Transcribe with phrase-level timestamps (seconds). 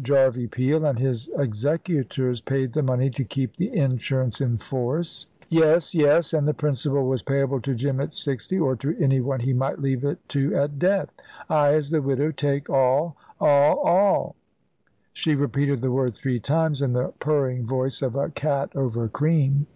[0.00, 5.92] Jarvey Peel and his executors paid the money to keep the insurance in force" "Yes,
[5.92, 9.52] yes; and the principal was payable to Jim at sixty, or to any one he
[9.52, 11.12] might leave it to at death,
[11.50, 14.36] I, as the widow, take all all all";
[15.12, 19.66] she repeated the word three times, in the purring voice of a cat over cream.